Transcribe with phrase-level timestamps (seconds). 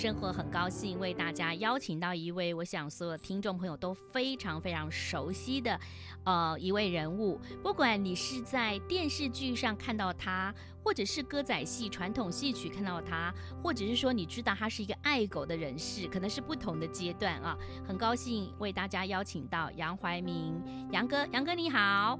[0.00, 5.78] 生活，很高兴为大家邀请到一位，我想所有听众朋友都非常非常熟悉的，
[6.24, 7.38] 呃，一位人物。
[7.62, 13.30] 不管你是在电视剧上看到他，或者是歌仔戏、传统戏曲看到他，
[13.62, 17.54] 或者是说你知道他是一个爱狗的人士，可能是不同的阶段啊。
[17.86, 20.58] 很高兴为大家邀请到杨怀民，
[20.92, 22.18] 杨哥，杨哥你好。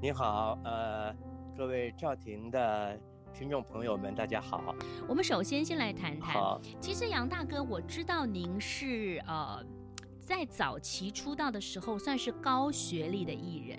[0.00, 1.14] 你好，呃，
[1.54, 2.98] 各位赵婷的。
[3.32, 4.74] 听众朋友们，大家好。
[5.08, 6.34] 我们首先先来谈谈。
[6.80, 9.64] 其实杨大哥，我知道您是呃，
[10.20, 13.78] 在早期出道的时候算是高学历的艺人，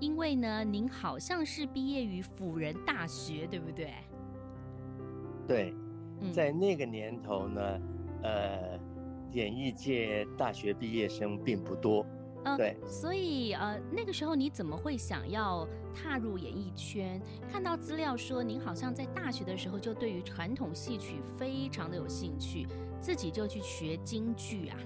[0.00, 3.92] 因为呢，您好像是毕业于辅仁大学，对不对？
[5.46, 5.74] 对，
[6.32, 7.80] 在那个年头呢，
[8.22, 8.80] 嗯、呃，
[9.32, 12.04] 演艺界大学毕业生并不多。
[12.46, 17.20] 呃、对，所以呃，那个时候你怎么会想要踏入演艺圈？
[17.50, 22.68] 看到资料说您好像在大学的时候就对于传统戏曲非常的有兴趣，
[23.00, 24.78] 自己就去学京剧啊。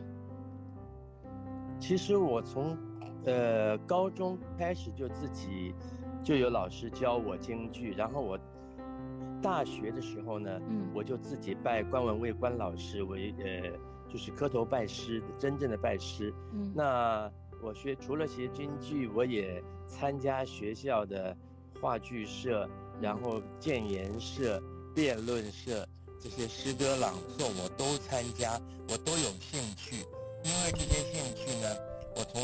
[1.78, 2.74] 其实我从
[3.26, 5.74] 呃高中开始就自己
[6.24, 8.38] 就有老师教我京剧，然后我
[9.42, 16.32] 大学的时候呢，嗯，我就自己拜关文蔚关老师为呃就是磕头拜师，真正的拜师。
[16.54, 17.30] 嗯，那。
[17.62, 21.36] 我学除了学京剧，我也参加学校的
[21.80, 22.66] 话剧社，
[23.02, 24.62] 然后建言社、
[24.94, 25.86] 辩论社
[26.18, 29.96] 这些诗歌朗诵我都参加，我都有兴趣。
[30.42, 31.68] 因为这些兴趣呢，
[32.16, 32.42] 我从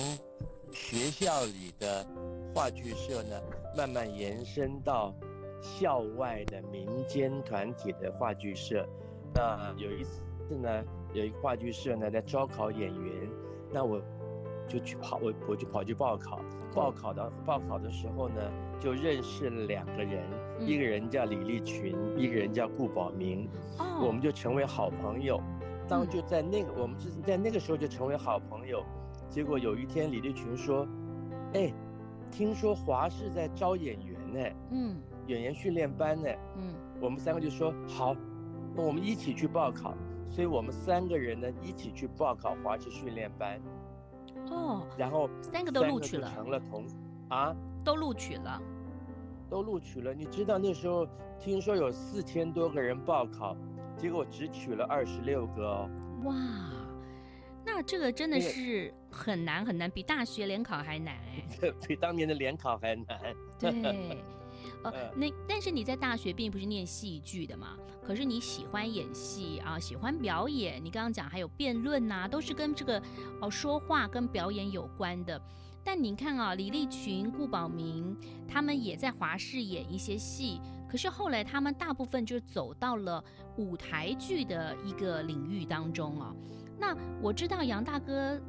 [0.70, 2.06] 学校里的
[2.54, 3.40] 话剧社呢，
[3.74, 5.14] 慢慢延伸到
[5.62, 8.86] 校外的民间团体的话剧社。
[9.34, 10.20] 那有一次
[10.60, 10.84] 呢，
[11.14, 13.30] 有一个话剧社呢在招考演员，
[13.72, 13.98] 那我。
[14.68, 16.40] 就去跑，我我就跑去报考，
[16.74, 18.40] 报考的报考的时候呢，
[18.80, 20.24] 就认识了两个人，
[20.58, 25.40] 嗯、一个人叫李立群，一个人叫顾宝明，哦、我们就成为好朋友。
[25.88, 28.84] 当就在那个，嗯、我们就是在那个时候就成为好朋友。
[29.28, 30.86] 结果有一天，李立群说
[31.54, 31.72] ：“哎，
[32.30, 38.16] 听说华视在招演员呢，嗯，演员训练班呢，嗯，我们三个就说好，
[38.74, 39.94] 那我们一起去报考。
[40.28, 43.60] 所以我们三个人呢，一起去报考华视训练班。”
[44.50, 46.84] 哦，然后三个都录取了，成了同
[47.28, 48.60] 啊，都录取了，
[49.48, 50.14] 都录取了。
[50.14, 51.06] 你知道那时候
[51.38, 53.56] 听说有四千多个人报考，
[53.96, 55.90] 结果只取了二十六个哦。
[56.24, 56.34] 哇，
[57.64, 63.18] 那这个真的是很难很难，比大学联考还难哎， 比当年的联考还难。
[63.58, 64.18] 对。
[64.82, 67.76] 呃，那但是你在大学并不是念戏剧的嘛？
[68.04, 70.84] 可是你喜欢演戏啊，喜欢表演。
[70.84, 73.02] 你刚刚讲还有辩论呐，都是跟这个
[73.40, 75.40] 哦说话跟表演有关的。
[75.82, 78.16] 但你看啊，李立群、顾宝明
[78.48, 83.22] 他们也在华视演一些戏，可是后来他们大部分就走到了
[83.56, 86.34] 舞台剧的一个领域当中啊。
[86.78, 88.40] 那我知道杨大哥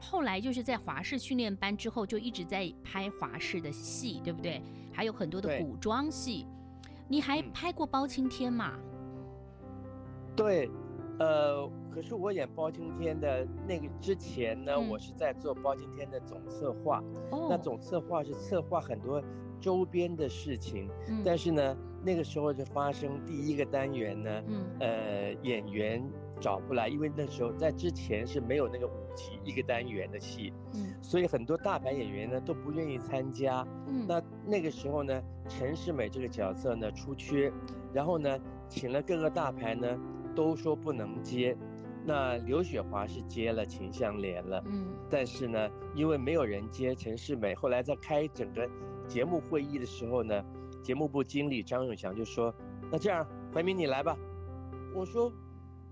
[0.00, 4.62] 后来就是在华视训练班之后，就一直在拍华视的戏，对不对？
[4.98, 6.44] 还有很多的古装戏，
[7.06, 8.72] 你还拍过包青天嘛？
[10.34, 10.68] 对，
[11.20, 17.00] 呃，可是我演包青天的那个之前呢，嗯、我是在做包青天的总策划。
[17.30, 17.46] 哦。
[17.48, 19.22] 那总策划是策划很多
[19.60, 26.04] 周边的事情，嗯、但是呢，那个时候就发生第一个单元呢，嗯、呃，演员
[26.40, 29.38] 找不来，因为那时候在之前是没有那个五集。
[29.44, 37.50] 一个单元的戏，嗯，所以很多大牌演员呢都不愿意参加，嗯，那那个时候呢，陈世美这个角色呢出缺，
[37.92, 38.38] 然后呢，
[38.68, 39.98] 请了各个大牌呢
[40.36, 41.56] 都说不能接，
[42.04, 48.68] 那刘雪华是接了秦香莲了，嗯，但是呢，因为没有人接陈世美，后来在开整个
[49.08, 50.44] 节目会议的时候呢，
[50.82, 52.54] 节目部经理张永祥就说，
[52.92, 54.16] 那这样怀民你来吧，
[54.94, 55.32] 我说。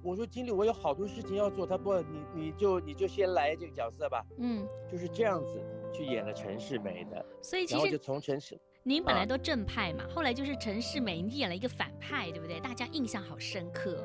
[0.06, 1.66] 我说经理，我有好多事情要做。
[1.66, 4.24] 他不，你你就你就先来这个角色吧。
[4.38, 5.60] 嗯，就是这样子
[5.92, 7.26] 去演了陈世美的。
[7.42, 12.60] 所以其实，然后就从陈世，您本来都正派嘛，啊、后来就是陈世美，你演了一个反派，对不对？
[12.60, 14.04] 大家印象好深刻。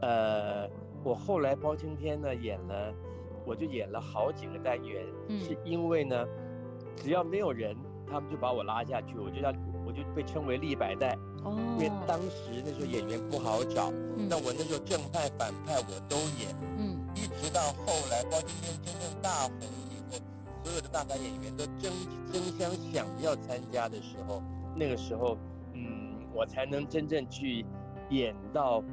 [0.00, 0.66] 呃，
[1.04, 2.94] 我后来包青天呢演了，
[3.44, 6.26] 我就演了好几个单元，嗯、是因为呢，
[6.96, 7.76] 只要没有人，
[8.06, 9.52] 他们就把我拉下去，我就要
[9.88, 11.16] 我就被称为立百代。
[11.44, 19.52] 哦，因为当时那时候演员不好找，嗯、那我那时候正派反派我都演，嗯，一直到后来包青天真正大红
[19.88, 20.20] 以后，
[20.62, 21.90] 所有的大牌演员都争
[22.30, 24.42] 争相想要参加的时候，
[24.76, 25.38] 那个时候，
[25.72, 27.64] 嗯，我才能真正去
[28.10, 28.84] 演到。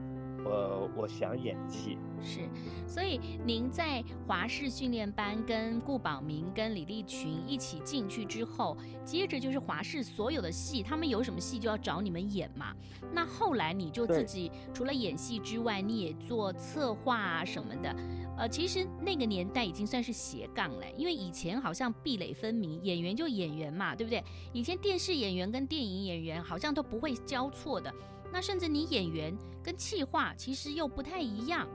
[0.48, 2.40] 呃，我想演戏是，
[2.88, 12.74] 所以您在华视训练班跟顾宝明、跟李立群一起进去之后，接着就是华视所有的戏，他们有什么戏就要找你们演嘛。
[13.14, 17.96] 那后来你就自己除了演戏之外，你也做策划啊什么的。
[18.38, 24.22] 呃，其实那个年代已经算是斜杠了，因为以前好像壁垒分明，演员就演员嘛，对不对？
[24.52, 27.94] 以前电视演员跟电影演员好像都不会交错的。
[28.34, 29.34] 那甚至你演员
[29.64, 31.66] 跟企划其实又不太一样，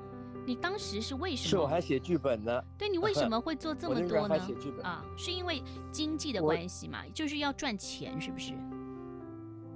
[0.50, 1.48] 你当时是为什么？
[1.48, 2.60] 是我还写剧本呢。
[2.76, 4.34] 对，你为什么会做这 么多呢？
[4.82, 5.62] 啊，是因为
[5.92, 8.52] 经济的关系嘛，就是要赚钱，是不是？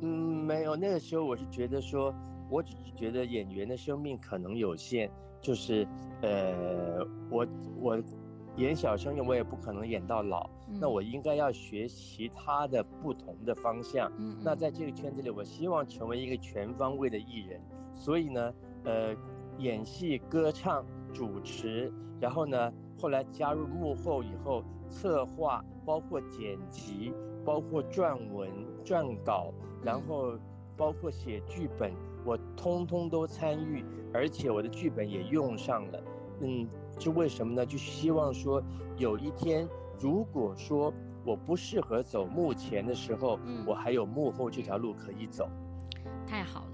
[0.00, 0.09] 嗯，
[0.44, 2.12] 没有，那个时候我是觉得说，
[2.50, 5.09] 我只是觉得演员的生命可能有限，
[5.41, 5.87] 就是
[6.23, 7.47] 呃，我
[7.79, 8.03] 我。
[8.56, 14.09] 演小生，我也不可能演到老，嗯、那我应该要学其他的不同的方向。
[14.17, 17.61] 嗯，那在这个圈子里，我希望成为一个全方位的艺人。
[17.93, 18.55] 所以呢，
[18.85, 19.12] 呃，
[19.59, 27.12] 演戏、歌唱、主持，然后呢，后来加入幕后以后，策划，包括剪辑，
[27.45, 28.51] 包括撰文、
[28.85, 29.53] 撰稿，
[29.83, 30.39] 然后
[30.77, 31.93] 包括写剧本，
[32.25, 36.01] 我通通都参与，而且我的剧本也用上了。
[36.41, 36.69] 嗯。
[36.97, 37.67] 是为什么呢？
[37.67, 38.62] 就希望说，
[38.97, 39.69] 有一天，
[39.99, 40.95] 如果说
[41.27, 45.49] 我不适合走幕前的时候，嗯，我还有幕后这条路可以走。
[46.25, 46.61] 太好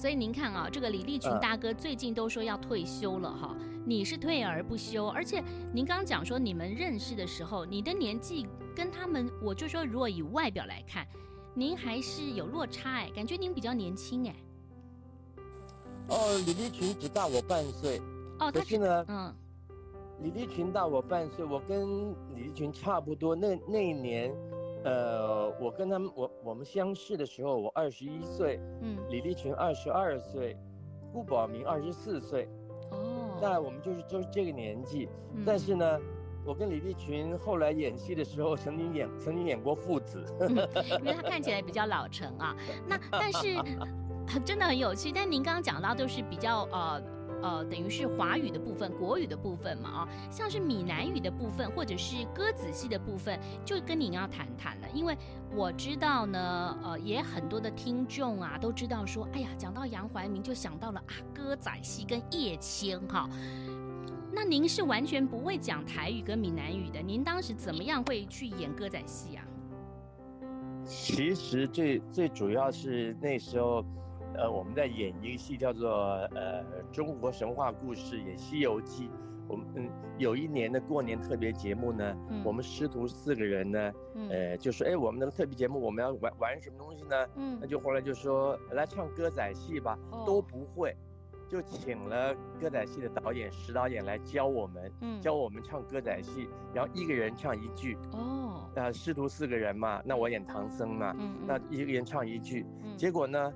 [0.00, 5.44] 所以您看啊，这个李立群大哥最近都说要退休了哈，嗯，你是退而不休，而且
[5.74, 11.06] 您刚刚讲说你们认识的时候，你的年纪跟他们，我就说如果以外表来看，
[11.52, 14.34] 您还是有落差哎，感觉您比较年轻哎。
[16.08, 18.00] 哦，李立群只大我半岁。
[18.38, 19.34] 哦，可是呢，嗯。
[20.22, 23.36] 李立群大我半岁，我跟李立群差不多。
[23.36, 24.34] 那那一年，
[24.84, 30.56] 呃，我跟他们，我我们相识的时候，我二十一岁，嗯，李立群二十二岁，
[31.12, 32.48] 顾宝明二十四岁，
[32.90, 35.08] 哦，那我们就是就是这个年纪。
[35.34, 36.00] 嗯、但是呢，
[36.44, 40.48] 我跟李立群后来演戏的时候，曾经演曾经演过父子，嗯、
[41.00, 42.56] 因为他看起来比较老成啊。
[42.86, 43.56] 那但是
[44.44, 45.12] 真的很有趣。
[45.12, 47.02] 但您刚刚讲到都是比较呃。
[47.42, 54.88] 呃，等于是华语的部分、国语的部分嘛，啊，像是闽南语的部分或者是歌仔戏的部分，就跟您要谈谈了。
[54.92, 55.16] 因为
[55.54, 63.28] 我知道呢，呃，也很多的听众啊都知道说，哎呀，讲到杨怀民就想到了啊歌仔戏跟叶青哈。
[64.32, 69.44] 那您是完全不会讲台语跟闽南语的，您当时怎么样会去演歌仔戏啊？
[70.84, 73.84] 其实最最主要是那时候。
[74.36, 75.90] 呃，我们在演一个戏，叫做
[76.34, 76.62] 呃
[76.92, 79.08] 中国神话故事，演《西游记》。
[79.48, 87.26] 我们嗯有一年的过年特别节目呢，嗯、我们师徒四个人呢，嗯、呃就说，哎，我们那个特别节目我们要玩玩什么东西呢？
[87.34, 90.96] 嗯，那就后来就说来唱歌仔戏吧，哦、都不会，
[91.48, 97.98] 就请了歌仔戏的导演石导演来教我们，嗯、教我们唱歌仔戏，然后一个人唱一句。
[98.12, 103.52] 哦，呃师徒四个人嘛，那我演唐僧嘛，嗯、那一个人唱一句，嗯、结果呢？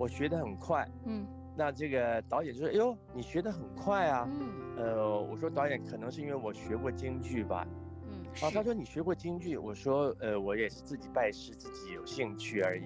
[0.00, 7.66] 我学得很快，嗯，那这个导演就说：“哎呦，你学得很快啊。”嗯，呃，我说导演可能是因为我学过京剧吧，
[8.08, 12.84] 嗯，啊，他说你学过京剧，我说呃，我也是自己拜师，自己有兴趣而已。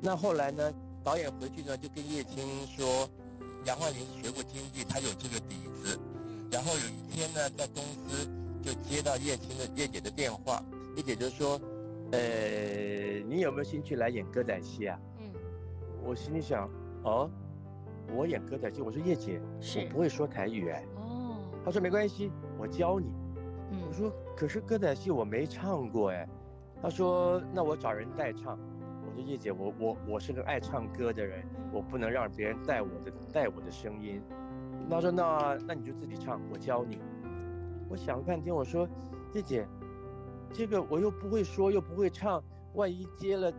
[0.00, 0.72] 那后来呢，
[1.04, 3.06] 导演回去呢就跟叶青说，
[3.66, 6.00] 杨怀民学过京剧，他有这个底子。
[6.50, 8.26] 然后有一天呢，在公司
[8.62, 10.64] 就接到叶青的叶姐的电话，
[10.96, 11.60] 叶姐就说
[12.12, 14.98] ：“呃，你有没有兴趣来演歌仔戏啊？”
[16.08, 16.66] 我心里想，
[17.02, 17.30] 哦，
[18.16, 19.38] 我演歌仔戏，我说叶姐，
[19.76, 20.82] 我不会说台语哎。
[20.96, 21.36] 哦。
[21.62, 23.12] 他说没关系，我教你。
[23.72, 23.82] 嗯。
[23.86, 26.26] 我说可是歌仔戏我没唱过哎。
[26.80, 28.58] 他说那我找人代唱。
[29.06, 34.22] 我说叶姐，我我我是个爱唱歌的人，我不能让别人带我的带我的声音。
[34.88, 37.02] 他说那那你就自己唱，我教你。
[37.90, 38.88] 我想了半天，我说
[39.34, 39.68] 叶姐，
[40.54, 43.52] 这个我又不会说又不会唱，万一接了，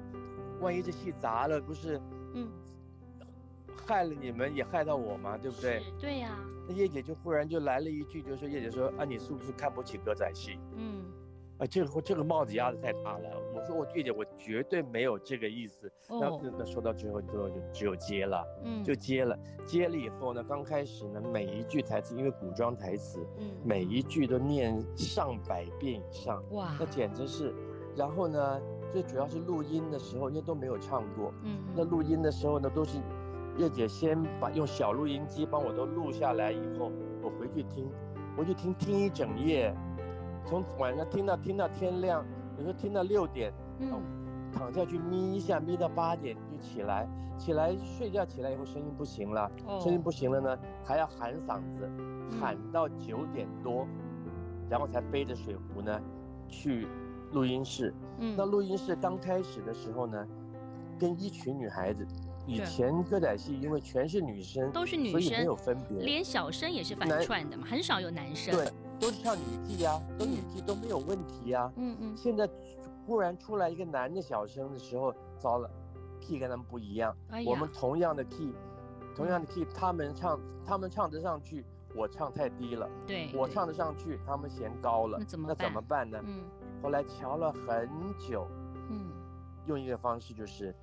[0.59, 2.01] 万一这戏砸了不是？
[2.33, 2.49] 嗯，
[3.85, 5.81] 害了你们也害到我嘛，对不对？
[5.99, 6.45] 对呀、啊。
[6.67, 10.59] 那叶姐就忽然就来了一句，就说叶姐说啊，你是不是看不起歌仔戏？
[10.75, 11.05] 嗯，
[11.57, 13.29] 啊，这个这个帽子压的太大了。
[13.55, 15.91] 我说我叶姐，我绝对没有这个意思。
[16.09, 19.37] 哦、那那说到最后最后就只有接了，嗯，就接了。
[19.65, 27.53] 接了以后呢，刚开始呢，每一句台词因为古装台词，嗯，每一句都念上百遍以上，哇，那简直是。
[27.95, 31.33] 然后呢，最主要是录音的时候，因为都没有唱过。
[31.43, 32.97] 嗯，那录音的时候呢，都是
[33.57, 36.91] 叶姐先把用小录音机帮我都录下来以后，
[37.21, 37.89] 我回去听，
[38.37, 39.75] 回去听听一整夜，
[40.45, 42.25] 从晚上听到听到天亮，
[42.57, 44.01] 有时候听到六点，嗯，
[44.51, 51.89] 躺下去眯一下，眯到八点就起来，起来睡觉起来以后声音不行了，哦，声音不行了呢，还要喊嗓子，
[52.39, 53.85] 喊到九点多，
[54.69, 56.01] 然后才背着水壶呢
[56.47, 56.87] 去。
[57.31, 60.27] 录音室，嗯，那录音室刚开始的时候呢，
[60.99, 62.05] 跟一群女孩子，
[62.47, 72.49] 以前歌仔戏因为全是女生，都是女生，所以没有分别，连小生也是反串的嘛，很少有男生，对，都是唱女伎啊，都女技都没有问题啊，嗯嗯，现在
[73.05, 75.69] 忽然出来一个男的小生的时候，糟了
[76.19, 78.53] ，key 跟他们不一样，哎，我们同样的 key，
[79.15, 81.63] 同样的 key，他们唱，他们唱得上去，
[81.95, 86.19] 我唱太低了，对，我唱得上去，他们嫌高了，那怎么那怎么办呢？
[86.23, 86.43] 嗯。
[86.81, 88.47] 后来调了很久，
[88.89, 89.11] 嗯，
[89.65, 90.73] 用一个方式就是，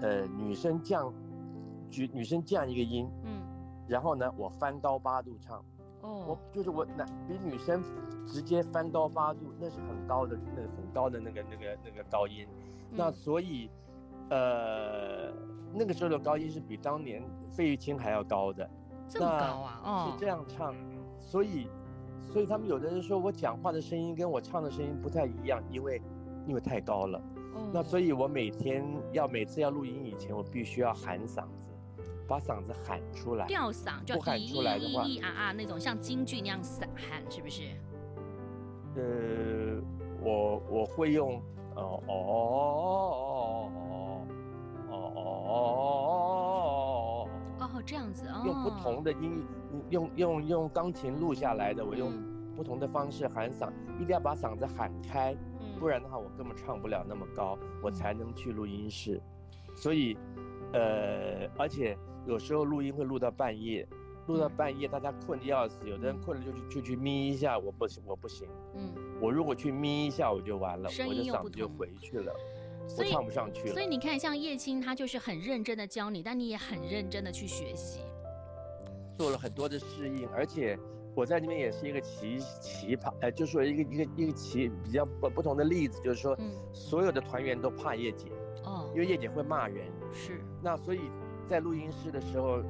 [0.00, 1.12] 呃，女生降，
[1.90, 3.42] 举女生降一个音，嗯，
[3.88, 5.64] 然后呢，我翻高八度唱，
[6.02, 7.82] 哦，我就是我那比女生
[8.26, 12.46] 直接翻高八度，那是很高的，那个很高的那个那个那个高音，
[12.90, 13.70] 嗯、那所以，
[14.28, 15.32] 呃，
[15.72, 18.68] 那个时候的高音是比当年费玉清还要高的，
[19.08, 19.26] 这么。
[19.26, 19.80] 高啊？
[19.84, 20.74] 哦，是这样唱，
[21.18, 21.68] 所以。
[22.30, 26.02] 所以他们有的人说我讲话的声音跟我唱的声音不太一样，因为
[26.46, 27.20] 因为太高了。
[27.56, 27.70] 嗯。
[27.72, 31.70] 那所以我每天要每次要录音以前，我必须要喊嗓子，
[32.26, 33.46] 把嗓子喊出来。
[33.46, 36.60] 吊嗓就喊出来的话，咿咿啊啊那种像京剧那样
[36.96, 37.62] 喊，是不是？
[38.96, 39.80] 呃，
[40.20, 41.40] 我我会用
[41.76, 42.12] 哦哦哦
[43.34, 43.70] 哦
[44.90, 44.94] 哦哦
[45.26, 45.28] 哦
[47.60, 49.44] 哦这样子哦，用不同的音。
[49.90, 52.12] 用用用钢琴录下来的，我用
[52.56, 59.20] 不同的方式喊嗓，嗯、一定要把嗓子喊开，嗯、不然的话我根本唱不了那么高，嗯、我才能去录音室。
[59.76, 60.16] 所以，
[60.72, 63.86] 呃，而且有时候录音会录到半夜，
[64.28, 68.46] 录到半夜大家困得要死，有的人困了就去就去眯一下，我不行，我不行。
[68.74, 72.32] 嗯，我如果去眯一下我就完了，我的嗓子就回去了，
[72.96, 73.72] 我唱不上去了。
[73.74, 78.00] 所以你看，像叶青他就是很认真的教你，但你也很认真的去学习。
[79.16, 80.78] 做了很多的适应，而且
[81.14, 86.36] 我在里面也是一个奇奇葩，呃，就是说一个一个一个奇比较不不同的例子，就是说，
[86.72, 88.28] 所有的团员都怕叶姐，
[88.64, 91.00] 哦，因为叶姐会骂人，是，那所以
[91.48, 92.60] 在录音室的时候，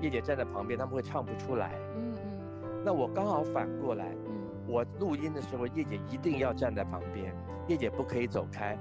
[0.00, 4.34] 叶姐站在旁边，他们会唱不出来，嗯嗯，那我刚好反过来，嗯，
[4.66, 7.32] 我录音的时候，叶姐一定要站在旁边，
[7.68, 8.76] 叶姐不可以走开，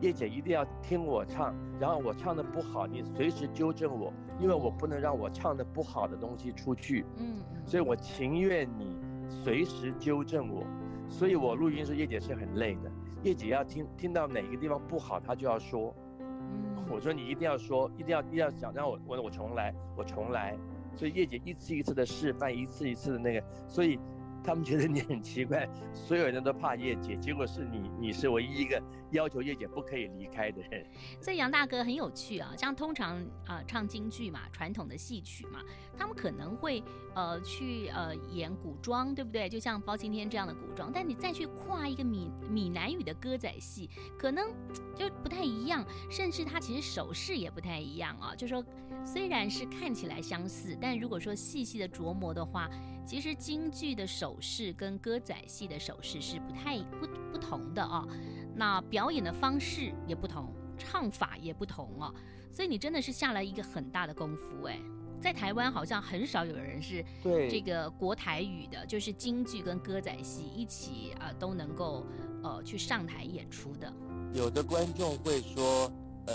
[0.00, 4.12] 叶姐一定要听我唱，然后我唱的不好，你随时纠正我。
[4.40, 8.96] 因为我不能让我唱的不好的东西出去，嗯，所以我情愿你
[9.28, 10.64] 随时纠正我，
[11.08, 12.90] 所以我录音时叶姐是很累的，
[13.22, 20.56] 叶姐要听听到哪个地方不好，她就要说，嗯，我说你一定要说，一定要一定要讲，让我我我重来，我重来，
[20.94, 23.98] 所以叶姐一次一次的示范，一次一次的那个，所以。
[24.44, 30.86] 他们觉得你很奇怪，所有人都怕叶姐，结果是你，你是唯一一个要求叶姐不可以离开的人。
[31.20, 35.60] 所以杨大哥很有趣啊，像通常啊、唱京剧嘛，传统的戏曲嘛，
[35.96, 36.82] 他们可能会
[37.14, 39.48] 呃去呃演古装，对不对？
[39.48, 44.48] 就像包青天这样的古装，但你再去跨一个闽闽南语的歌仔戏，可能
[44.96, 48.34] 就不太一样，甚至他其实手势也不太一样啊。
[48.34, 48.64] 就说
[49.04, 52.68] 虽然是看起来相似，但如果说细细的琢磨的话。
[53.08, 58.06] 其实京剧的手势跟歌仔戏的手势是不太不不同的啊，
[58.54, 62.14] 那表演的方式也不同，唱法也不同哦，
[62.52, 64.78] 所以你真的是下了一个很大的功夫哎，
[65.18, 72.04] 在台湾好像很少有人是对这个国台语的，就是京剧跟歌仔戏一起啊都能够
[72.42, 73.90] 呃去上台演出的。
[74.34, 75.90] 有的观众会说，
[76.26, 76.34] 呃，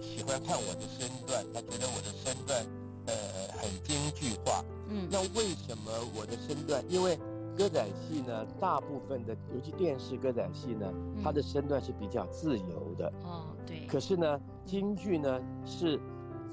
[0.00, 2.64] 喜欢看我的身段，他觉得我的身段
[3.06, 3.14] 呃
[3.58, 4.64] 很京剧化。
[4.88, 6.84] 嗯，那为什么我的身段？
[6.88, 7.18] 因为
[7.56, 13.12] 歌仔戏呢，大部分的，尤其电视歌仔戏呢，它的身段是比较自由的。
[13.22, 13.86] 哦，对。
[13.86, 15.98] 可是呢，京剧呢是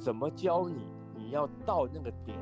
[0.02, 0.88] 怎么教你？
[1.16, 2.38] 你要到那个点，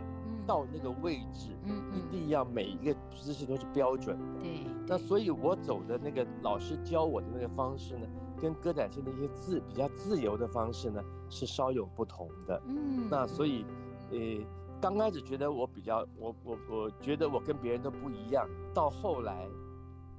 [0.48, 4.42] 到那个位置，嗯，一定要每一个姿势都是标准的。
[4.42, 4.66] 对。
[4.88, 8.08] 那所以我走的那个老师教我的那个方式呢，
[8.42, 12.62] 跟歌仔戏那些自比较自由的方式呢，是稍有不同的。
[12.66, 13.08] 嗯。
[13.10, 13.66] 那所以，
[14.12, 14.18] 呃。
[14.82, 18.48] 刚开始觉得我比较，我我我觉得我跟别人都不一样。
[18.74, 19.46] 到后来，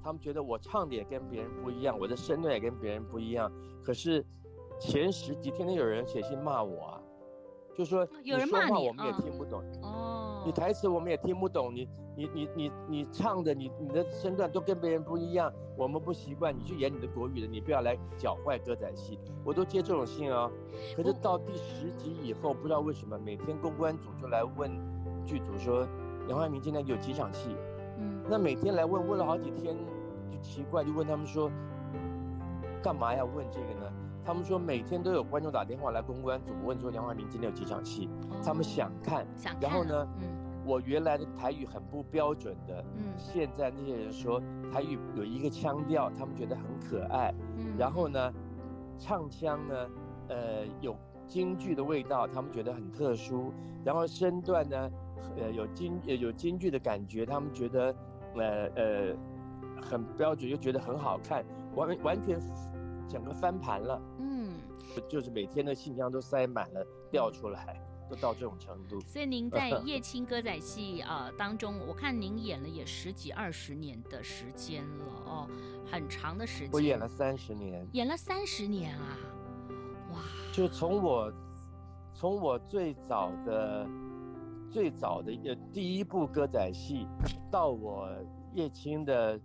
[0.03, 3.51] 他们觉得我唱的也跟别人不一样，我的身段也跟别人不一样。
[3.83, 4.23] 可是
[4.79, 7.01] 前十集天天有人写信骂我啊，
[7.81, 9.63] 就说有人骂你，我们也听不懂。
[9.83, 10.43] 哦。
[10.45, 19.19] 你台词我们也听不懂，你你你你你唱的你你的身段都跟别人不一样，我们不习惯，你去演你的国语的，你不要来搅坏歌仔戏。
[19.45, 20.51] 我都接这种信啊，
[20.95, 24.71] 可是到第十集以后，不知道为什么每天公关组就来问
[25.25, 25.89] 剧组说，
[26.29, 27.57] 杨怀民今天有几场戏？
[27.99, 29.75] 嗯，那每天来问问了好几天，
[30.31, 31.51] 就奇怪，就问他们说，
[32.83, 33.91] 干嘛要问这个呢？
[34.31, 39.63] 他们说每天都有观众打电话来公关组问说杨怀民今天有几场戏，哦、他们想看，想看。
[39.63, 40.29] 然后呢，嗯，
[40.65, 44.41] 我原来的台语很不标准的，嗯，现在那些人说
[44.73, 48.33] 台语有一个腔调，他们觉得很可爱，嗯，然后呢，
[49.01, 49.75] 唱腔呢，
[50.29, 50.97] 呃，有
[51.27, 53.53] 京剧的味道，他们觉得很特殊，
[53.85, 54.91] 然后身段呢，
[55.41, 57.93] 呃，有京有京剧的感觉，他们觉得，
[58.37, 59.17] 呃呃，
[59.83, 61.45] 很标准，又觉得很好看，
[61.75, 62.39] 完完全。
[63.11, 64.53] 整个翻盘了，嗯，
[65.09, 69.01] 就是每天的信箱都塞满了，掉出来，都到这种程度。
[69.01, 75.49] 所以您在 叶青歌仔戏啊、呃、当中，我看您演了也十几二十年的时间了哦，
[75.91, 76.71] 很长的时间。
[76.73, 79.19] 我演了三十年，演了三十年啊，
[80.13, 80.21] 哇！
[80.53, 81.33] 就从我
[82.15, 83.89] 从我最早的
[84.71, 87.09] 最早的一第一部歌仔戏，
[87.51, 88.09] 到我
[88.55, 89.41] 叶青的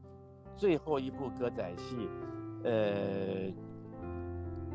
[0.55, 2.07] 最后一部歌仔戏。
[2.65, 3.53] 呃，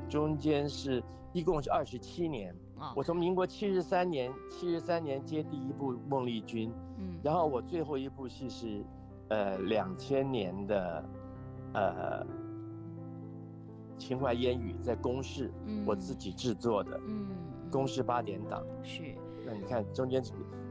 [0.09, 2.55] 中间是一共是二十七年。
[2.79, 2.97] Oh.
[2.97, 8.83] 我从民国七十三年，七十三年接第一部《孟丽君》，嗯，然后我最后一部戏是，
[9.29, 11.05] 呃，两千年的，
[11.75, 12.25] 呃，
[13.99, 17.29] 《秦淮烟雨》在公视，嗯，我自己制作的，嗯，
[17.71, 19.03] 公视八点档，是。
[19.45, 20.23] 那你看中间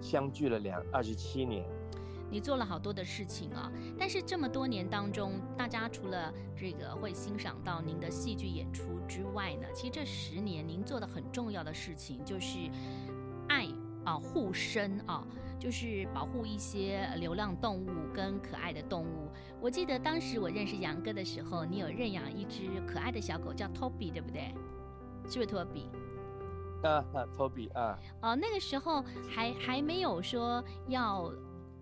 [0.01, 1.63] 相距了两二十七年。
[2.31, 12.57] 你做了好多的事情啊，但是这么多年当中，大家除了这个会欣赏到您的戏剧演出之外呢，其实这十年您做的很重要的事情就是
[13.47, 13.67] 爱
[14.05, 15.25] 啊护身啊，
[15.59, 19.29] 就是保护一些流浪动物跟可爱的动物。
[19.59, 24.53] 我记得当时我认识杨哥的时候，你有认养一只可爱的小狗叫 Toby，对不对？
[25.27, 25.87] 是不是 Toby？
[26.83, 27.99] 啊啊，Toby 啊。
[28.21, 31.33] 哦，那个时候还还没有说要。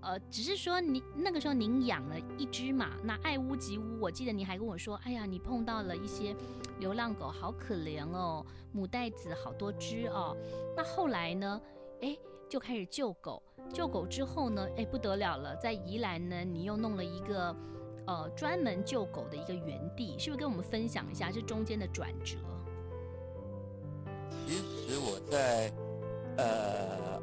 [0.08, 4.00] 呃，只是说您那个时候您养了一只嘛，那爱屋及乌。
[4.00, 6.34] 我记得你还跟我说，哎呀，你碰到了一些
[6.80, 10.34] 流浪狗，好可怜哦，母带子好多只哦。
[10.78, 11.62] 那后来呢，
[12.02, 12.18] 哎，
[12.48, 13.44] 就开始救狗，
[13.74, 17.54] 救狗之后呢，哎，不得了了，在宜兰呢，你又弄了一个
[18.06, 22.38] 呃专门救狗的一个园地，是不是跟我们分享一下这中间的转折？
[24.48, 24.54] 其
[24.88, 25.70] 实我在
[26.38, 27.22] 呃。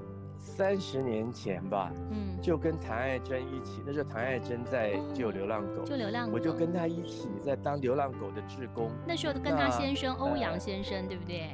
[0.57, 8.89] 三十年前吧，嗯，就跟谭爱珍一起，那时候谭爱珍在救流浪狗，救流浪狗，我就跟他一起在当流浪狗的志工。
[9.05, 11.51] 那时候跟他先生欧阳先生，呃、对不对？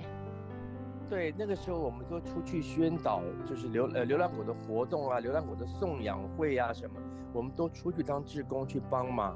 [1.08, 7.00] 对，那个时候我们都出去宣导，就是流呃流浪狗的活动啊，流浪狗的送养会啊什么，
[7.32, 9.34] 我们都出去当志工去帮忙。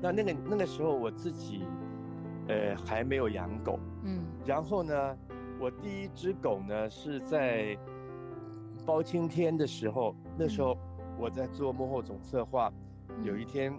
[0.00, 1.66] 那那个那个时候我自己，
[2.48, 5.16] 呃还没有养狗，嗯，然后呢，
[5.60, 7.76] 我第一只狗呢是在。
[8.84, 10.76] 包青天的时候，那时候
[11.18, 12.72] 我在做幕后总策划。
[13.08, 13.72] 嗯、有一天，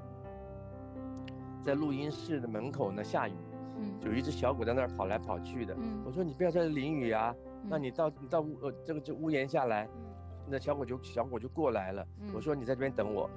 [1.62, 3.34] 在录音室的门口呢，下雨，
[3.78, 5.76] 嗯、有一只小狗在那儿跑来跑去的。
[5.78, 12.08] 嗯、我说你不要在这淋雨啊，嗯、那你到你到屋呃这个这屋檐下来，嗯、那小狗就小狗就过来了。
[12.22, 13.30] 嗯、我说你在这边等我。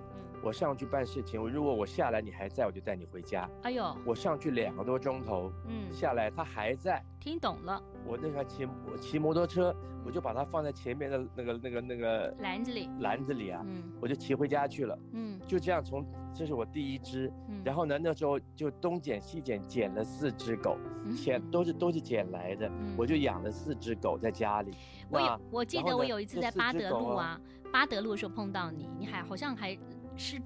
[0.49, 3.47] 我上去办事情，我如果我下来你还在，我就带你回家。
[3.65, 7.05] 哎呦，我上去两个多钟头，嗯，下来他还在。
[7.21, 7.83] 听懂了。
[8.07, 20.79] 我那时候骑我骑摩托车，我就把它放在前面的那个那个那个篮子里，篮子里啊，嗯，我就骑回家去了，嗯，就这样从这是我第一只，嗯，然后呢那时候就东捡西捡捡了四只狗，
[21.15, 24.73] 捡都是都是捡来的，我就养了四只狗在家里。
[25.11, 27.39] 我有我记得我有一次在巴德路啊，
[27.71, 29.77] 巴德路的时候碰到你，你还好像还。
[30.19, 30.43] 是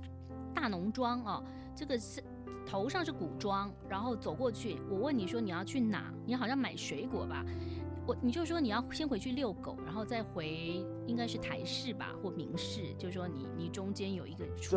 [0.54, 1.42] 大农庄哦，
[1.74, 2.22] 这个是
[2.64, 6.12] 头上是古装，然后走过去，我问你说你要去哪？
[6.24, 7.44] 你好像买水果吧？
[8.06, 14.76] 我你就说你要先回去遛狗，然后再回应该是台市吧或明市，就是说你你中间有一个出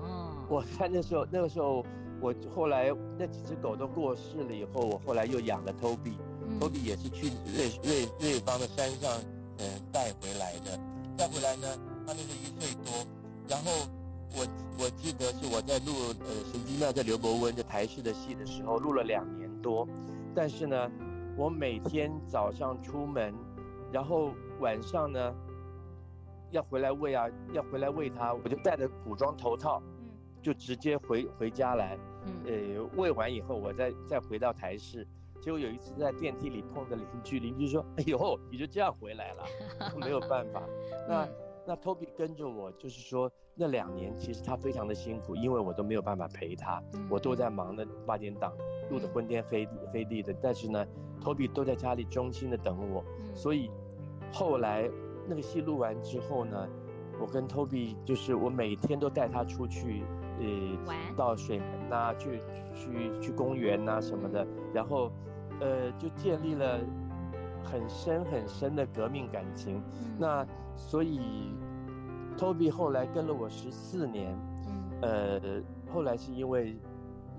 [0.00, 1.84] 哦，我看那时候那个时候
[2.20, 9.10] 我后来那几只狗都过世了以后，我后来又养了 Toby，Toby、嗯、也是去瑞瑞瑞芳的山上
[9.58, 10.78] 呃带回来的，
[11.16, 11.68] 带回来呢，
[12.06, 13.06] 他那个一岁多，
[13.48, 13.70] 然后。
[14.34, 14.46] 我
[14.84, 19.86] 我记得是我在录呃《神机庙》在刘伯温的台式的戏的时候录了两年多，
[20.34, 20.90] 但是呢，
[21.36, 23.34] 我每天早上出门，
[23.92, 25.34] 然后晚上呢，
[26.50, 30.08] 要回来喂啊，要回来喂它，我就戴着古装头套，嗯，
[30.42, 35.06] 就直接回回家来，嗯，呃，喂完以后我再再回到台式，
[35.42, 39.44] 结果有一次在电梯里碰到邻居，邻居说：“哎呦，你就这样回来了？”
[40.00, 40.62] 没有办法，
[41.06, 41.16] 那。
[41.16, 41.28] 那
[41.66, 48.52] Toby 跟着我，就是说那两年其实他非常的辛苦，因为我都没有办法陪他，嗯、我都在忙的八点档
[48.90, 50.84] 录的昏天黑地黑地的，但是呢
[51.22, 53.70] ，Toby 都在家里衷心的等我，嗯、所以
[54.32, 54.90] 后来
[55.26, 56.68] 那个戏录完之后呢，
[57.20, 60.02] 我跟 Toby 就是我每天都带他出去，
[60.40, 62.40] 呃，到水门呐、啊，去
[62.74, 65.12] 去去公园呐、啊、什么的，然后
[65.60, 66.80] 呃就建立了
[67.64, 70.46] 很深很深的革命感情，嗯、那。
[70.74, 71.20] 所以
[72.38, 74.34] ，Toby 后来跟了我十四年，
[74.66, 76.74] 嗯，呃，后来是因为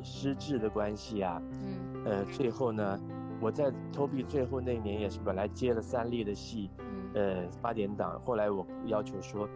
[0.03, 2.97] 失智的关系啊，嗯，呃，最后呢，
[3.41, 9.49] 我在 Toby 最后那年也是本来接了三立的戏，嗯，呃，八点档，后来我要求说，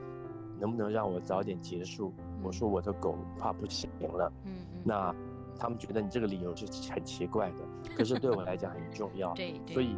[0.59, 2.11] 能不能让我早点结束？
[2.17, 5.15] 嗯、我说我的狗怕不行了，嗯，嗯，那
[5.55, 9.95] 他们觉得你这个理由是很奇怪的，可是对我来讲很重要， 对，对，对，所以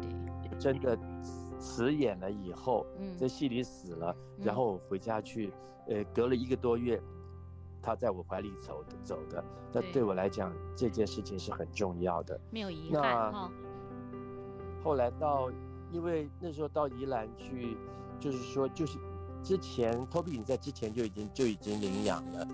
[0.60, 0.96] 真的。
[1.62, 5.52] 辞演了以后，嗯、在戏里死了，嗯、然后我回家去，
[5.88, 6.98] 呃，隔了一个多月，
[7.82, 13.30] 他在我怀里走的走的，那对我来讲，这件事情是很重要的，没有遗憾。
[13.30, 13.50] 那
[14.82, 15.50] 后来到，
[15.92, 17.76] 因为那时候到宜兰去，
[18.18, 18.98] 就是说，就是
[19.44, 22.48] 之前 Toby 你在之前就已经就已经领养了，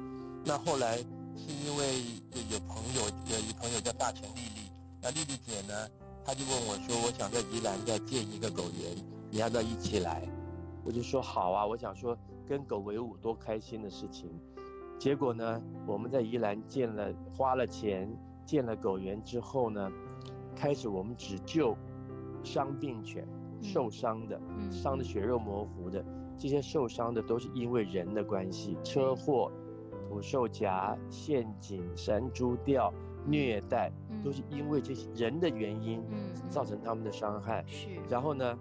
[0.45, 2.03] 那后来是因为
[2.51, 5.89] 有朋友有一朋友叫大成丽丽，那丽丽姐呢？
[6.27, 8.97] 他就问我说：“我想在宜兰再建一个狗园，
[9.31, 10.27] 你要不要一起来？”
[10.85, 14.29] 我就说：“好啊！”我想说跟狗为伍多开心的事情。
[14.99, 18.11] 结果呢，我们在宜兰建了，花了钱
[18.45, 19.89] 建了狗园之后呢，
[20.57, 21.77] 开始我们只救
[22.43, 23.25] 伤病犬，
[23.63, 26.05] 受伤的、伤的血肉模糊的，
[26.37, 29.49] 这些受伤的都是因为人的关系，车祸、
[30.09, 32.93] 捕兽夹、陷阱、山猪吊。
[33.27, 33.91] 虐待
[34.23, 36.03] 都是因为这些人的原因，
[36.49, 37.65] 造成他们的伤害。
[37.67, 38.59] 是，然后呢，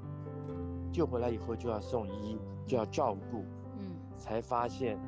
[0.91, 3.45] 救回来以后就要送医，就要照顾。
[3.79, 4.99] 嗯，才发现，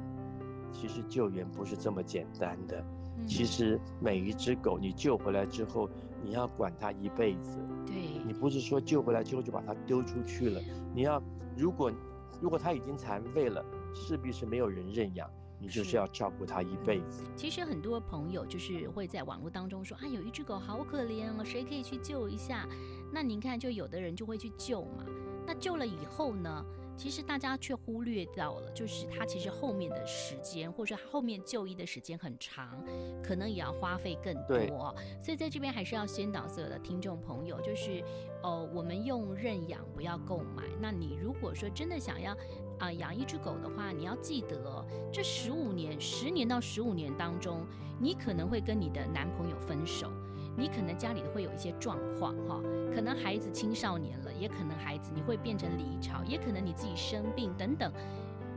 [0.71, 2.83] 其实救援不是这么简单的。
[3.25, 5.89] 其实每一只狗你救回来之后，
[6.23, 7.57] 你要管它一辈子。
[7.85, 10.61] 对，你不是说救回来之后就把它丢出去了。
[10.93, 11.21] 你要，
[11.57, 11.91] 如果
[12.39, 13.65] 如果它已经残废了，
[13.95, 15.27] 势必是没有人认养。
[15.59, 17.23] 你就是要照顾它一辈子。
[17.35, 22.67] 其实很多朋友就是会在网络当中说啊，有一只狗好可怜哦，谁可以去救一下？
[23.11, 25.05] 那您看，就有的人就会去救嘛。
[25.45, 26.65] 那救了以后呢？
[26.97, 32.83] 其实大家却忽略到了，就是它其实后面的时间，或者说后面就医的时间很长，
[33.23, 34.95] 可能也要花费更多。
[35.21, 38.03] 所以在这边还是要先导所有的听众朋友，就是
[38.41, 40.63] 哦，我们用认养不要购买。
[40.81, 42.35] 那你如果说真的想要
[42.79, 47.65] 啊、养一只狗的话，你要记得这十五年、十年到十五年当中，
[47.99, 50.11] 你可能会跟你的男朋友分手。
[50.59, 52.59] 你可能家里会有一些状况哈，
[52.91, 57.91] 可能孩子青少年了，也可能孩子你会变成离巢，也可能你自己生病等等。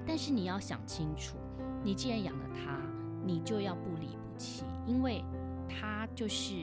[0.07, 1.37] 但是你要想清楚，
[1.85, 2.81] 你既然养了它，
[3.23, 5.23] 你就要不离不弃，因为
[5.69, 6.55] 它就是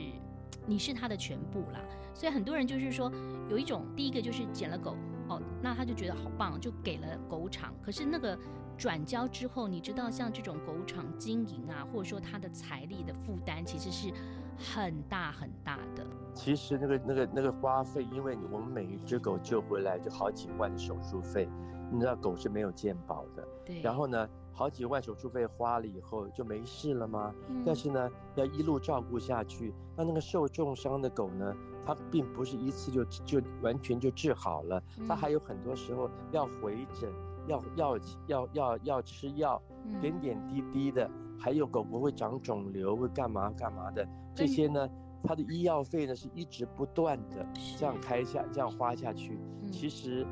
[0.65, 1.79] 你是他的全部啦。
[2.15, 3.11] 所以很多人就是说，
[3.47, 4.95] 有一种第一个就是捡了狗
[5.29, 7.73] 哦，那他就觉得好棒，就给了狗场。
[7.81, 8.37] 可是那个
[8.77, 14.13] 转交之后，你知道像这种狗场经营啊，或者说他的财力的负担，其实是。
[14.59, 21.47] 很大很大的，其实那个那个那个花费，因为我们每一只狗救回来就好几万的手术费，
[21.91, 23.79] 你知道狗是没有健保的，对。
[23.81, 27.31] 然后呢，好几万手术费花了以后就没事了吗？
[27.49, 27.61] 嗯。
[27.63, 31.55] 但是呢，要一路照顾下去，那那个受重伤的狗呢，
[31.87, 37.09] 它并不是一次就就完全就治好了，它还有很多时候要回诊，
[37.47, 37.97] 要要
[38.27, 39.61] 要要要吃药，
[40.01, 41.09] 点点滴滴的。
[41.39, 44.89] 还有狗狗会长肿瘤，会干嘛干嘛的，这些呢，
[45.23, 47.45] 它的医药费呢是一直不断的
[47.77, 49.39] 这样开下，这样花下去。
[49.71, 50.25] 其实，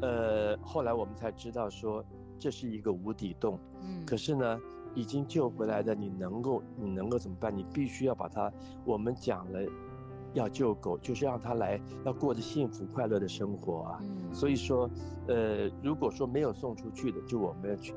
[0.00, 2.02] 呃，后来我们才知道说
[2.38, 3.60] 这是一个无底洞。
[3.82, 4.04] 嗯。
[4.06, 4.58] 可是呢，
[4.94, 7.54] 已经救回来的，你能够你能够怎么办？
[7.54, 8.50] 你必须要把它。
[8.86, 9.60] 我们讲了，
[10.38, 13.98] 要救狗，就是让它来要过着幸福快乐的生活啊。
[14.02, 14.34] 嗯。
[14.34, 14.88] 所以说，
[15.28, 17.94] 呃，如果说没有送出去的，就我们要去。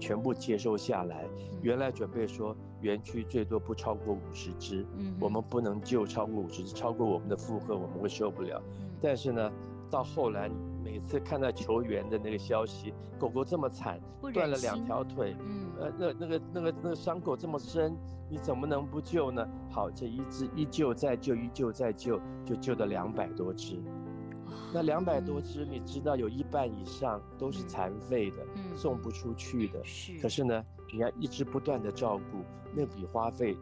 [0.00, 1.24] 全部接收下来，
[1.62, 8.60] 原来准备说园区最多不超过五十只，嗯，我们不能救超过五十只，超过我们的负荷我们会受不了。
[9.00, 9.50] 但是呢，
[9.88, 10.50] 到后来
[10.84, 13.98] 每次看到球员的那个消息，狗狗这么惨，
[14.34, 17.96] 断了两条腿，嗯，呃，那那个那个那个伤口这么深，
[18.28, 19.48] 你怎么能不救呢？
[19.70, 23.82] 好，这一只一救再救，一救再救，就救了两百多只。
[24.72, 29.82] 那两百多只，你知道有一半以上都是残废的，嗯、送不出去的。
[29.84, 30.18] 是。
[30.20, 32.44] 可是呢，你要一直不断的照顾，
[32.74, 33.56] 那笔花费，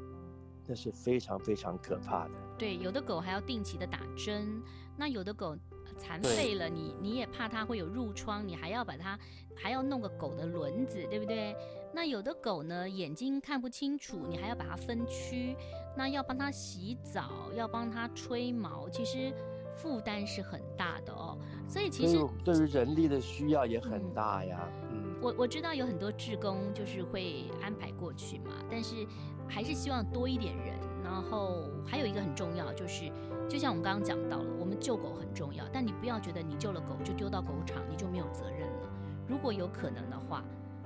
[0.67, 2.31] 那是非常非常可怕的。
[2.59, 4.61] 对，有的狗还要定期的打针，
[4.97, 5.57] 那有的狗
[5.99, 9.19] 残废了，你你也怕它会有褥疮，你还要把它
[9.55, 11.55] 还要弄个狗的轮子，对不对？
[11.95, 15.55] 那有的狗呢，眼睛看不清楚，你还要把它分区，
[15.97, 19.33] 那要帮它洗澡，要帮它吹毛，其实
[19.77, 21.37] 负担是很大的哦。
[21.69, 24.69] 所以其实对于人力的需要也很大呀。
[24.91, 29.07] 嗯，嗯我我知道有很多志工就是会安排过去嘛，但是
[29.49, 30.77] 还是希望多一点人。
[31.03, 33.11] 然后还有一个很重要就是，
[33.49, 38.89] 就像我们刚刚讲到了，我们救狗很重要，但你不要觉得你救了狗就丢到狗场，你就没有责任了。
[39.29, 40.45] 如果有可能的话。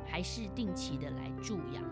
[0.09, 1.83] 还是定期的来助养，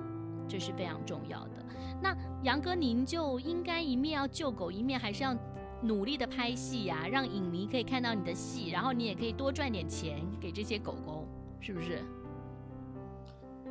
[0.46, 1.66] 这是非常重要的。
[2.00, 5.37] 那杨哥，您就应该一面要救狗，一面还是要
[5.83, 11.26] 努力的拍戏呀，让影迷可以看到你的戏，然后你也可以多赚点钱给这些狗狗，
[11.59, 12.04] 是不是？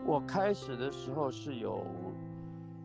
[0.06, 1.86] 我开始的时候是有，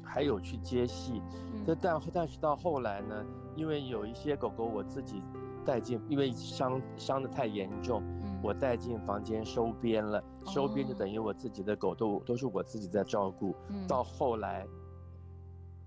[0.03, 1.21] 还有去接戏，
[1.67, 3.25] 但、嗯、但但是到后来呢，
[3.57, 5.21] 因为有一些狗狗我自己
[5.65, 8.03] 带进，因为伤伤的太严重。
[8.41, 13.53] 我带进房间收编了，收编就等于我自己的狗都都是我自己在照顾。
[13.89, 14.65] 到后来，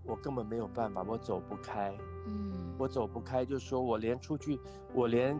[0.03, 1.97] 我根本没有办法，我走不开。
[2.27, 4.59] 嗯，我走不开，就说我连出去，
[4.93, 5.39] 我连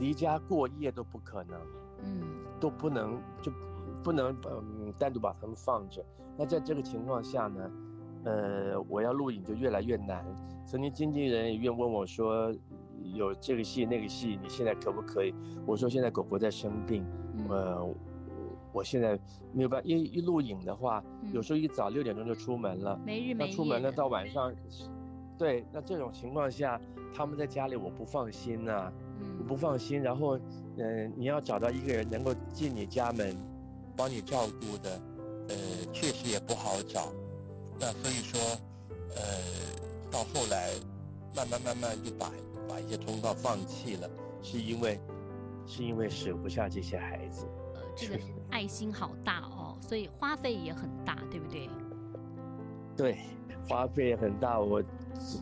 [0.00, 1.60] 离家过夜都不可能。
[2.02, 2.22] 嗯，
[2.58, 3.52] 都不能就
[4.02, 6.04] 不能嗯单独把它们放着。
[6.36, 7.70] 那在这个情况下呢，
[8.24, 10.24] 呃，我要录影就越来越难。
[10.66, 12.54] 曾经经纪人也愿问我说。
[13.14, 15.32] 有这个戏那个戏，你现在可不可以？
[15.64, 17.06] 我说现在狗狗在生病，
[17.36, 17.94] 嗯、呃，
[18.72, 19.16] 我现在
[19.52, 24.52] 没有办法，因为一录影的话，嗯、有时候一早六点钟就出门了，没日没夜，那出门了到晚上，
[25.38, 26.78] 对，那这种情况下，
[27.14, 30.02] 他们在家里我不放心呐、啊，嗯、我不放心。
[30.02, 30.36] 然后，
[30.76, 33.34] 嗯、呃，你要找到一个人能够进你家门，
[33.98, 35.00] 帮你照顾的，
[35.48, 35.56] 呃，
[35.92, 37.12] 确实也不好找。
[37.78, 38.40] 那所以说，
[39.16, 39.22] 呃，
[40.10, 40.70] 到后来，
[41.36, 42.30] 慢慢慢慢就把。
[42.68, 44.10] 把一些通告放弃了，
[44.42, 45.00] 是因为，
[45.66, 47.46] 是因为舍不下这些孩子。
[47.74, 51.66] 呃，这个爱心好大哦，所以花费也很大，对不对？
[52.94, 53.20] 对，
[53.66, 54.60] 花费也很大。
[54.60, 54.82] 我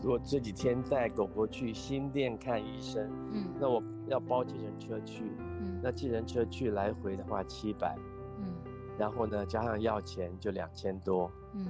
[0.05, 8.16] 我这几天带狗狗去新店看医生，嗯，那我要包计程车去，嗯，那计程车去来回的话七百，嗯，
[8.97, 11.65] 然后呢加上药钱就两千多，嗯。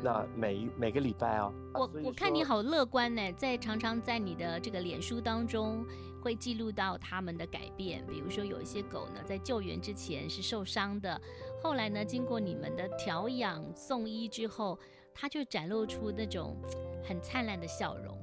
[0.00, 5.84] 那每每个礼拜哦，我、啊、我看你好乐观呢，在常常在你的这个脸书当中
[6.22, 11.20] 会记录到他们的改变，比如说有一些狗呢，在救援之前是受伤的，
[11.60, 14.78] 后来呢，经过你们的调养送医之后，
[15.12, 16.56] 它就展露出那种
[17.02, 18.16] 很灿烂的笑容。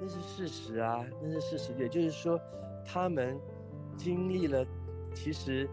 [0.00, 2.36] 那是事实啊，那是事实，也就是说，
[2.84, 3.38] 他们
[3.96, 4.66] 经历了，
[5.14, 5.70] 其实。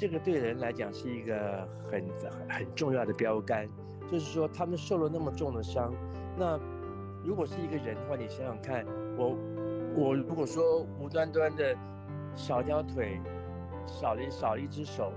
[0.00, 3.68] 这个对人来讲是一个很很很重要的标杆，
[4.10, 5.92] 就是说他们受了那么重的伤，
[6.38, 6.58] 那
[7.22, 8.82] 如果是一个人的话，你想想看，
[9.18, 9.36] 我
[9.94, 11.76] 我如果说无端端的
[12.34, 13.20] 少条腿，
[13.86, 15.12] 少了少了一只手，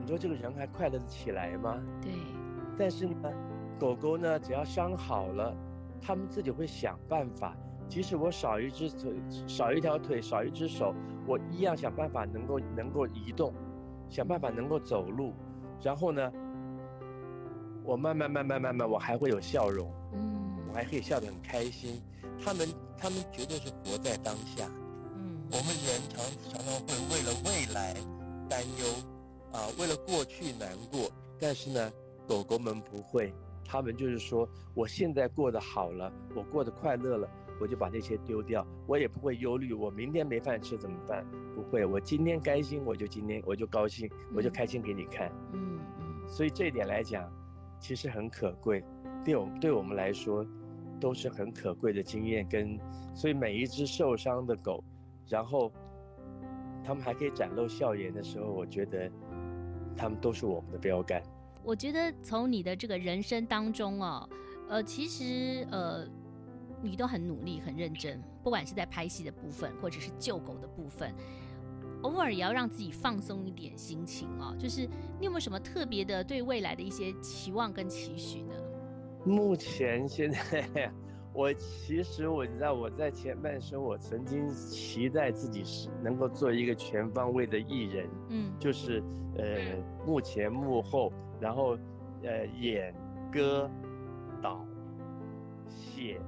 [0.00, 1.80] 你说这个人还快乐得起来吗？
[2.02, 2.10] 对。
[2.76, 3.32] 但是呢，
[3.78, 5.56] 狗狗呢，只要伤好了，
[6.00, 9.14] 他们自己会想办法，即使我少一只腿，
[9.46, 10.92] 少一条腿，少一只手，
[11.24, 13.54] 我一样想办法能够能够移动。
[14.10, 15.32] 想办法能够走路，
[15.82, 16.32] 然后呢，
[17.84, 22.00] 我慢慢慢慢慢慢，我还会有笑容，嗯，我还可以笑得很开心。
[22.44, 24.68] 他们他们绝对是活在当下，
[25.16, 27.94] 嗯，我们人常常常会为了未来
[28.48, 28.86] 担忧，
[29.52, 31.92] 啊，为了过去难过，但是呢，
[32.28, 33.32] 狗狗们不会，
[33.64, 37.28] 他们就是说，我现在过得好了，我过得快乐了。
[37.60, 41.24] 我就把那些丢掉，我也不会忧虑，我明天没饭吃怎么办？
[41.54, 45.30] 不会，我今天开心，我就今天我就高兴，我就开心给你看。
[45.52, 46.28] 嗯嗯。
[46.28, 47.30] 所以这一点来讲，
[47.78, 48.84] 其实很可贵，
[49.24, 50.44] 对我对我们来说，
[51.00, 52.78] 都是很可贵的经验跟。
[53.14, 54.82] 所以每一只受伤的狗，
[55.28, 55.70] 然后
[56.84, 59.10] 他们还可以展露笑颜的时候，我觉得
[59.96, 61.22] 他们都是我们的标杆。
[61.62, 64.28] 我觉得从你的这个人生当中哦，
[64.68, 66.04] 呃，其实呃。
[66.84, 71.14] 你都很努力、很认真，不管是在拍戏的部分，或者是救狗的部分，
[72.02, 74.54] 偶尔也要让自己放松一点心情哦。
[74.58, 74.82] 就是
[75.18, 78.54] 你有没有什么特别的对未来的一些期望跟期许呢？
[79.24, 80.92] 目前现在，
[81.32, 89.02] 我其实我知道我在前半生，我曾经期待自己是能够做一个全方位的艺人，嗯，就是
[89.38, 89.44] 呃
[90.06, 91.78] 幕前幕后，然后
[92.22, 92.94] 呃演
[93.32, 93.70] 歌
[94.42, 94.64] 导
[95.66, 96.20] 写。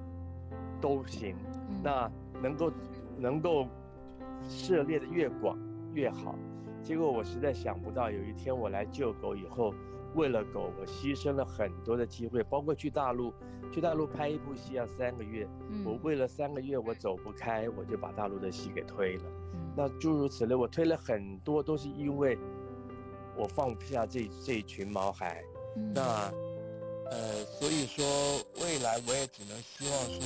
[0.87, 1.35] 都行，
[1.83, 2.09] 那
[2.41, 2.73] 能够
[3.19, 3.67] 能够
[4.49, 5.59] 涉猎的越广
[5.93, 6.37] 越好。
[6.81, 9.75] 结果我实在想不到，有一天我来救狗以后，
[10.15, 13.33] 为了狗，我牺牲了很多的机会，包括去大陆，
[13.73, 19.25] 去大陆拍一部戏要三个月，嗯、我为了三个月我走不开，我就把大陆的戏给推了。
[19.55, 22.39] 嗯、那诸如此类，我推了很多，都是因为
[23.37, 25.43] 我放不下这这一群毛孩。
[25.75, 26.33] 嗯、那
[27.11, 28.05] 呃，所以说
[28.63, 30.23] 未来我也只能希望说，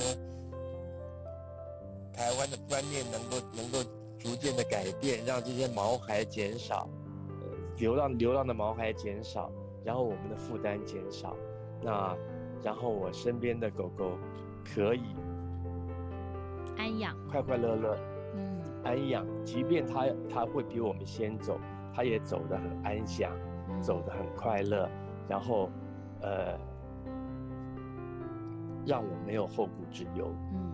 [2.13, 3.77] 台湾的观念能够能够
[4.19, 6.87] 逐渐的改变，让这些毛孩减少。
[7.41, 7.47] 呃
[7.77, 9.51] 流浪流浪的毛孩减少，
[9.83, 11.35] 然后我们的负担减少，
[11.81, 12.15] 那
[12.61, 14.11] 然后我身边的狗狗
[14.63, 15.01] 可以
[16.77, 17.97] 安养，快快乐乐，
[18.35, 21.57] 嗯，安养，即便它它会比我们先走，
[21.91, 23.31] 它也走得很安详，
[23.69, 24.87] 嗯、走得很快乐，
[25.27, 25.69] 然后
[26.21, 26.55] 呃，
[28.85, 30.70] 让我没有后顾之忧，嗯，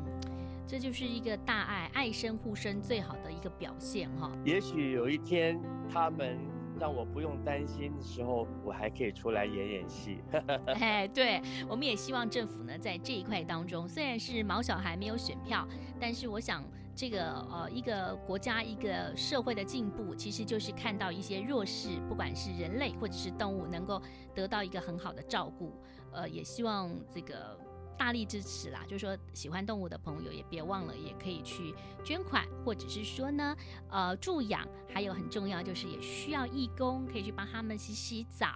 [0.67, 4.31] 这就是一个大爱爱生护生最好的一个表现哈。
[4.45, 5.59] 也许有一天
[5.91, 6.37] 他们。
[6.79, 10.19] 让我不用担心的时候，我还可以出来演演戏。
[10.79, 15.67] 哎，对，我们也希望政府呢，在这一块当中，虽然是毛小孩没有选票，
[15.99, 16.63] 但是我想，
[16.95, 23.99] 这个呃，一个国家一个社会的进步，其实就是看到一些弱势，不管是人类或者是动物，能够
[24.35, 25.73] 得到一个很好的照顾。
[26.11, 27.57] 呃，也希望这个。
[27.97, 33.55] 大力支持啦，就是说喜欢动物的朋友也别忘了，也可以去捐款，或者是说呢，
[33.89, 38.47] 呃，助养，还有很重要就是也需要义工，可以去帮他们洗洗澡，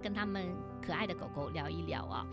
[0.00, 0.46] 跟他们
[0.80, 2.26] 可爱的狗狗聊一聊啊。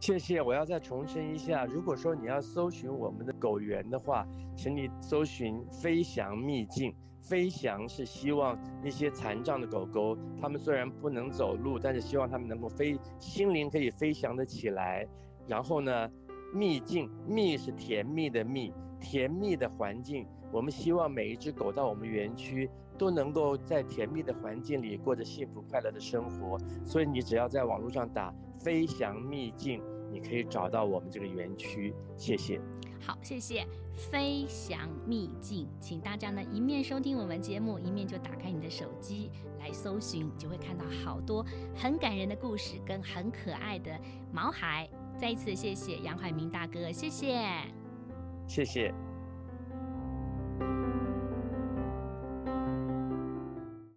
[0.00, 4.26] 谢谢，我要再重申一下，如果说你要搜寻我们的狗园的话，
[4.56, 6.94] 请你搜寻飞翔秘境。
[7.22, 15.08] 飞翔是希望那些残障的狗狗，它们虽然不能走路，但是希望它们能够飞，心灵可以飞翔的起来。
[15.46, 16.10] 然后呢，
[16.52, 20.26] 秘境，蜜是甜蜜的蜜，甜蜜的环境。
[20.52, 26.56] 我们希望每一只狗到我们园区都能够在甜蜜的环境里过着幸福快乐的生活。
[26.84, 31.92] 所以你只要在网络上打“飞翔秘境”，你可以找到我们这个园区。
[32.16, 32.60] 谢谢。
[33.00, 33.66] 好，谢谢。
[34.10, 39.30] 飞翔秘境，请大家呢一面收听我们节目，一面就打开你的手机
[39.60, 41.44] 来搜寻，就会看到好多
[41.76, 43.90] 很感人的故事跟很可爱的
[44.32, 44.88] 毛孩。
[45.18, 47.38] 再一次谢谢杨怀明大哥，谢谢，
[48.46, 48.92] 谢谢。